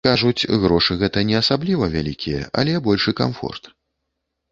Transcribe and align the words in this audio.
Кажуць, 0.07 0.49
грошы 0.61 0.95
гэта 1.01 1.21
не 1.29 1.35
асабліва 1.41 1.89
вялікія, 1.97 2.41
але 2.63 2.73
большы 2.89 3.15
камфорт. 3.21 3.63